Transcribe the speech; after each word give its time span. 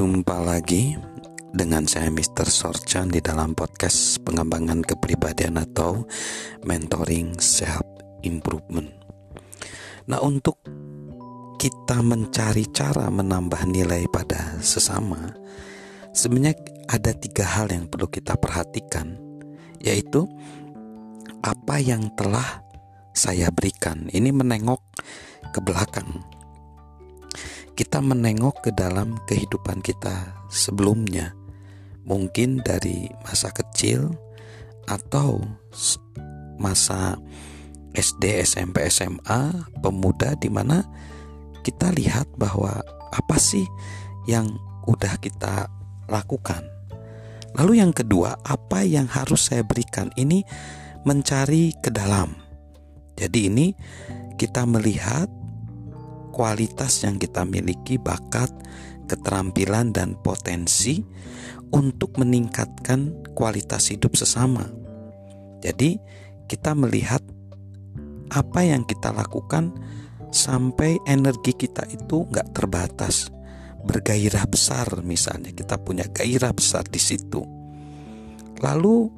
Jumpa 0.00 0.40
lagi 0.40 0.96
dengan 1.52 1.84
saya 1.84 2.08
Mr. 2.08 2.48
Sorchan 2.48 3.12
di 3.12 3.20
dalam 3.20 3.52
podcast 3.52 4.16
pengembangan 4.24 4.80
kepribadian 4.80 5.60
atau 5.60 6.08
mentoring 6.64 7.36
self 7.36 7.84
improvement. 8.24 8.88
Nah, 10.08 10.24
untuk 10.24 10.56
kita 11.60 12.00
mencari 12.00 12.64
cara 12.72 13.12
menambah 13.12 13.60
nilai 13.68 14.08
pada 14.08 14.56
sesama, 14.64 15.36
sebenarnya 16.16 16.56
ada 16.88 17.12
tiga 17.12 17.44
hal 17.44 17.68
yang 17.68 17.84
perlu 17.84 18.08
kita 18.08 18.40
perhatikan, 18.40 19.20
yaitu 19.84 20.24
apa 21.44 21.76
yang 21.76 22.08
telah 22.16 22.64
saya 23.12 23.52
berikan. 23.52 24.08
Ini 24.08 24.32
menengok 24.32 24.80
ke 25.52 25.60
belakang 25.60 26.39
kita 27.80 28.04
menengok 28.04 28.68
ke 28.68 28.70
dalam 28.76 29.16
kehidupan 29.24 29.80
kita 29.80 30.36
sebelumnya, 30.52 31.32
mungkin 32.04 32.60
dari 32.60 33.08
masa 33.24 33.48
kecil 33.56 34.12
atau 34.84 35.40
masa 36.60 37.16
SD, 37.96 38.44
SMP, 38.44 38.84
SMA, 38.92 39.64
pemuda 39.80 40.36
di 40.36 40.52
mana 40.52 40.84
kita 41.64 41.88
lihat 41.96 42.28
bahwa 42.36 42.84
apa 43.16 43.40
sih 43.40 43.64
yang 44.28 44.60
udah 44.84 45.16
kita 45.16 45.64
lakukan. 46.12 46.60
Lalu 47.56 47.80
yang 47.80 47.96
kedua, 47.96 48.44
apa 48.44 48.84
yang 48.84 49.08
harus 49.08 49.48
saya 49.48 49.64
berikan 49.64 50.12
ini 50.20 50.44
mencari 51.08 51.72
ke 51.80 51.88
dalam. 51.88 52.36
Jadi 53.16 53.48
ini 53.48 53.72
kita 54.36 54.68
melihat 54.68 55.32
kualitas 56.30 57.02
yang 57.04 57.18
kita 57.18 57.42
miliki, 57.46 57.98
bakat, 57.98 58.50
keterampilan, 59.10 59.90
dan 59.90 60.14
potensi 60.18 61.02
untuk 61.70 62.18
meningkatkan 62.18 63.26
kualitas 63.34 63.90
hidup 63.90 64.14
sesama. 64.18 64.66
Jadi, 65.62 65.98
kita 66.50 66.74
melihat 66.74 67.22
apa 68.30 68.62
yang 68.62 68.86
kita 68.86 69.10
lakukan 69.10 69.74
sampai 70.30 70.98
energi 71.06 71.54
kita 71.54 71.86
itu 71.90 72.26
nggak 72.30 72.54
terbatas, 72.54 73.30
bergairah 73.86 74.46
besar. 74.50 74.86
Misalnya, 75.02 75.54
kita 75.54 75.78
punya 75.78 76.06
gairah 76.10 76.54
besar 76.54 76.86
di 76.86 76.98
situ. 76.98 77.42
Lalu, 78.60 79.10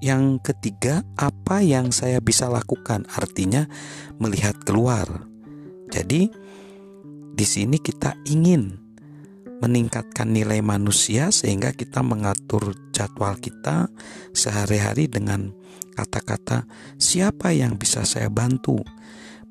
yang 0.00 0.40
ketiga, 0.40 1.04
apa 1.20 1.60
yang 1.60 1.92
saya 1.92 2.24
bisa 2.24 2.48
lakukan? 2.48 3.04
Artinya, 3.12 3.68
melihat 4.16 4.56
keluar 4.64 5.29
jadi 5.90 6.30
di 7.34 7.46
sini 7.46 7.76
kita 7.82 8.14
ingin 8.26 8.78
meningkatkan 9.60 10.32
nilai 10.32 10.64
manusia 10.64 11.28
sehingga 11.28 11.76
kita 11.76 12.00
mengatur 12.00 12.72
jadwal 12.96 13.36
kita 13.36 13.92
sehari-hari 14.32 15.06
dengan 15.06 15.52
kata-kata 15.92 16.64
siapa 16.96 17.52
yang 17.52 17.76
bisa 17.76 18.08
saya 18.08 18.32
bantu, 18.32 18.80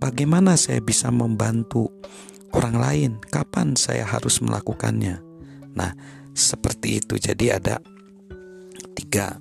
bagaimana 0.02 0.58
saya 0.58 0.82
bisa 0.82 1.14
membantu 1.14 1.94
orang 2.58 2.76
lain, 2.82 3.12
kapan 3.30 3.78
saya 3.78 4.06
harus 4.10 4.42
melakukannya. 4.42 5.22
Nah, 5.78 5.94
seperti 6.34 7.04
itu. 7.04 7.22
Jadi 7.22 7.54
ada 7.54 7.78
tiga 8.98 9.38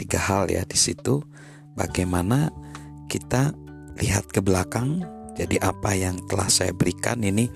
tiga 0.00 0.20
hal 0.22 0.48
ya 0.48 0.64
di 0.64 0.78
situ. 0.78 1.20
Bagaimana 1.76 2.50
kita 3.06 3.54
lihat 4.00 4.30
ke 4.32 4.42
belakang 4.42 5.17
jadi 5.38 5.62
apa 5.62 5.94
yang 5.94 6.18
telah 6.26 6.50
saya 6.50 6.74
berikan 6.74 7.22
ini 7.22 7.46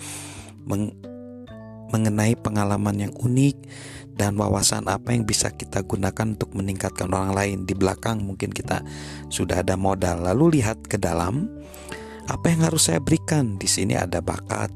meng 0.62 0.94
mengenai 1.92 2.33
pengalaman 2.41 3.05
yang 3.05 3.12
unik 3.12 3.56
dan 4.17 4.33
wawasan 4.40 4.89
apa 4.89 5.12
yang 5.12 5.29
bisa 5.29 5.52
kita 5.52 5.84
gunakan 5.84 6.36
untuk 6.36 6.56
meningkatkan 6.56 7.12
orang 7.12 7.36
lain. 7.36 7.58
Di 7.68 7.77
belakang 7.77 8.24
mungkin 8.24 8.48
kita 8.48 8.80
sudah 9.29 9.61
ada 9.61 9.77
modal. 9.77 10.24
Lalu 10.24 10.61
lihat 10.61 10.89
ke 10.89 10.96
dalam 10.96 11.52
apa 12.33 12.48
yang 12.48 12.64
harus 12.64 12.89
saya 12.89 12.96
berikan? 12.96 13.61
Di 13.61 13.68
sini 13.68 13.92
ada 13.92 14.24
bakat 14.24 14.73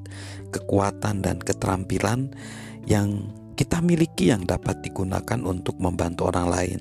kekuatan 0.53 1.25
dan 1.25 1.41
keterampilan 1.41 2.36
yang 2.84 3.32
kita 3.56 3.80
miliki 3.80 4.28
yang 4.28 4.44
dapat 4.44 4.84
digunakan 4.84 5.41
untuk 5.41 5.80
membantu 5.80 6.28
orang 6.28 6.53
lain. 6.53 6.80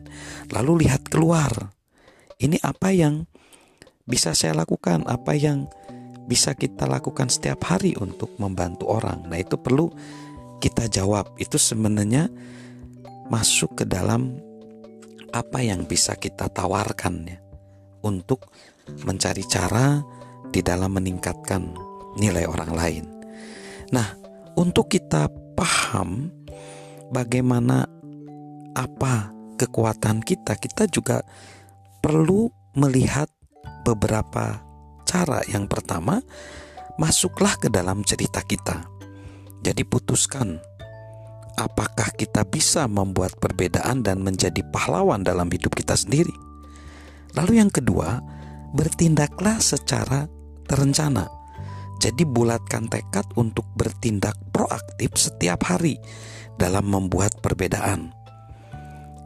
Lalu 0.51 0.87
lihat 0.87 1.07
keluar 1.07 1.71
ini 2.43 2.59
apa 2.59 2.91
yang 2.91 3.23
bisa 4.03 4.35
saya 4.35 4.51
lakukan? 4.51 5.07
Apa 5.07 5.35
yang 5.39 5.71
bisa 6.25 6.57
kita 6.57 6.89
lakukan 6.89 7.29
setiap 7.29 7.69
hari 7.69 7.93
untuk 7.97 8.33
membantu 8.41 8.89
orang. 8.89 9.25
Nah, 9.29 9.37
itu 9.37 9.57
perlu 9.57 9.89
kita 10.57 10.89
jawab. 10.89 11.37
Itu 11.37 11.61
sebenarnya 11.61 12.29
masuk 13.29 13.81
ke 13.81 13.85
dalam 13.85 14.37
apa 15.33 15.59
yang 15.61 15.85
bisa 15.85 16.15
kita 16.15 16.47
tawarkan 16.47 17.15
ya 17.27 17.37
untuk 18.05 18.49
mencari 19.03 19.43
cara 19.45 19.99
di 20.53 20.61
dalam 20.61 20.93
meningkatkan 20.93 21.73
nilai 22.15 22.45
orang 22.47 22.71
lain. 22.71 23.05
Nah, 23.91 24.07
untuk 24.55 24.87
kita 24.87 25.27
paham 25.57 26.31
bagaimana 27.11 27.85
apa 28.77 29.33
kekuatan 29.59 30.21
kita, 30.23 30.55
kita 30.55 30.87
juga 30.87 31.21
perlu 31.99 32.47
melihat 32.77 33.27
beberapa 33.83 34.61
cara 35.05 35.45
yang 35.47 35.69
pertama, 35.69 36.19
masuklah 36.97 37.55
ke 37.55 37.69
dalam 37.69 38.01
cerita 38.01 38.41
kita. 38.41 38.89
Jadi 39.61 39.85
putuskan 39.85 40.59
apakah 41.55 42.11
kita 42.13 42.43
bisa 42.43 42.85
membuat 42.85 43.39
perbedaan 43.39 44.03
dan 44.03 44.21
menjadi 44.21 44.61
pahlawan 44.69 45.23
dalam 45.23 45.47
hidup 45.47 45.73
kita 45.73 45.95
sendiri. 45.95 46.33
Lalu 47.35 47.63
yang 47.63 47.71
kedua, 47.71 48.19
bertindaklah 48.75 49.59
secara 49.59 50.27
terencana. 50.67 51.27
Jadi 52.03 52.27
bulatkan 52.27 52.91
tekad 52.91 53.23
untuk 53.39 53.63
bertindak 53.73 54.35
proaktif 54.51 55.15
setiap 55.15 55.63
hari 55.63 55.95
dalam 56.59 56.91
membuat 56.91 57.39
perbedaan. 57.39 58.11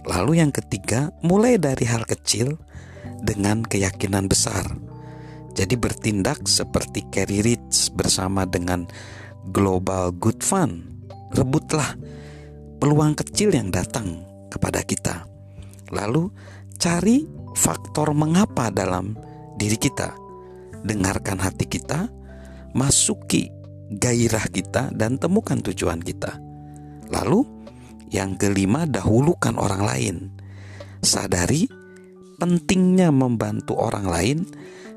Lalu 0.05 0.41
yang 0.41 0.53
ketiga, 0.53 1.13
mulai 1.25 1.57
dari 1.57 1.85
hal 1.85 2.05
kecil 2.05 2.57
dengan 3.21 3.65
keyakinan 3.65 4.29
besar. 4.29 4.88
Jadi 5.53 5.75
bertindak 5.75 6.45
seperti 6.45 7.05
Carrie 7.09 7.43
Rich 7.43 7.93
bersama 7.93 8.45
dengan 8.45 8.85
Global 9.49 10.13
Good 10.15 10.45
Fund. 10.45 10.85
Rebutlah 11.33 11.93
peluang 12.79 13.13
kecil 13.17 13.53
yang 13.53 13.69
datang 13.69 14.23
kepada 14.49 14.81
kita. 14.81 15.25
Lalu 15.93 16.31
cari 16.79 17.25
faktor 17.53 18.15
mengapa 18.15 18.71
dalam 18.71 19.13
diri 19.59 19.75
kita. 19.75 20.15
Dengarkan 20.79 21.43
hati 21.43 21.67
kita, 21.67 22.07
masuki 22.71 23.51
gairah 23.89 24.47
kita 24.47 24.93
dan 24.95 25.19
temukan 25.19 25.59
tujuan 25.59 25.99
kita. 25.99 26.39
Lalu 27.09 27.41
yang 28.13 28.37
kelima 28.37 28.85
dahulukan 28.85 29.57
orang 29.57 29.81
lain. 29.83 30.15
Sadari 31.03 31.65
pentingnya 32.39 33.11
membantu 33.11 33.75
orang 33.75 34.07
lain 34.07 34.37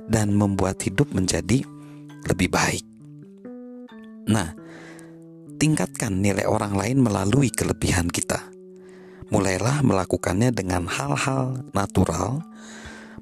dan 0.08 0.34
membuat 0.34 0.82
hidup 0.82 1.10
menjadi 1.14 1.62
lebih 2.26 2.48
baik. 2.50 2.84
Nah, 4.30 4.54
tingkatkan 5.58 6.22
nilai 6.22 6.46
orang 6.46 6.78
lain 6.78 7.02
melalui 7.02 7.50
kelebihan 7.50 8.06
kita. 8.06 8.50
Mulailah 9.32 9.82
melakukannya 9.82 10.52
dengan 10.52 10.86
hal-hal 10.86 11.66
natural. 11.72 12.44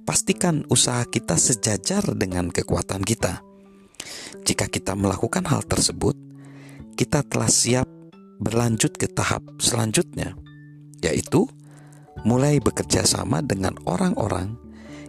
Pastikan 0.05 0.67
usaha 0.67 1.07
kita 1.07 1.39
sejajar 1.39 2.03
dengan 2.19 2.51
kekuatan 2.51 3.07
kita. 3.07 3.45
Jika 4.43 4.67
kita 4.67 4.97
melakukan 4.99 5.47
hal 5.47 5.63
tersebut, 5.63 6.17
kita 6.99 7.23
telah 7.23 7.47
siap 7.47 7.87
berlanjut 8.41 8.97
ke 8.97 9.07
tahap 9.07 9.45
selanjutnya, 9.61 10.35
yaitu 11.05 11.47
mulai 12.25 12.59
bekerja 12.59 13.05
sama 13.05 13.45
dengan 13.45 13.77
orang-orang 13.85 14.57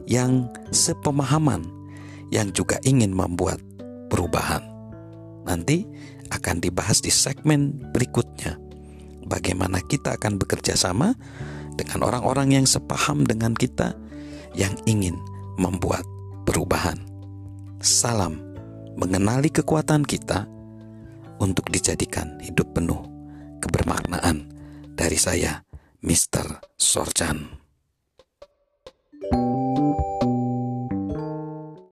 yang 0.08 0.50
sepemahaman 0.74 1.66
yang 2.32 2.50
juga 2.56 2.80
ingin 2.88 3.12
membuat 3.12 3.60
perubahan. 4.08 4.64
Nanti 5.44 5.84
akan 6.32 6.64
dibahas 6.64 7.04
di 7.04 7.12
segmen 7.12 7.92
berikutnya. 7.92 8.56
Bagaimana 9.28 9.84
kita 9.84 10.16
akan 10.18 10.40
bekerja 10.40 10.74
sama 10.76 11.14
dengan 11.76 12.08
orang-orang 12.08 12.62
yang 12.62 12.66
sepaham 12.68 13.28
dengan 13.28 13.56
kita 13.56 13.96
yang 14.56 14.76
ingin 14.88 15.16
membuat 15.60 16.04
perubahan. 16.48 17.00
Salam 17.80 18.40
mengenali 19.00 19.52
kekuatan 19.52 20.04
kita 20.04 20.48
untuk 21.42 21.68
dijadikan 21.72 22.38
hidup 22.44 22.76
penuh 22.76 23.02
kebermaknaan 23.64 24.52
dari 24.94 25.18
saya, 25.18 25.64
Mr. 26.04 26.62
Sorjan. 26.76 27.61